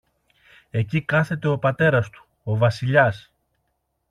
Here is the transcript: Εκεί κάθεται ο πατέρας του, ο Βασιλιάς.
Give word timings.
Εκεί 0.69 1.01
κάθεται 1.01 1.47
ο 1.47 1.57
πατέρας 1.57 2.09
του, 2.09 2.25
ο 2.43 2.57
Βασιλιάς. 2.57 3.31